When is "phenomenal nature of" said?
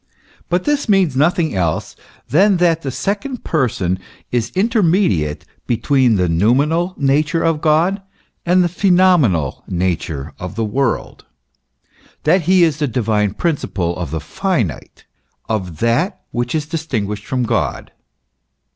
8.67-10.55